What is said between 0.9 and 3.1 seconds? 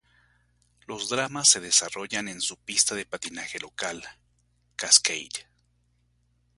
dramas se desarrollan en su pista de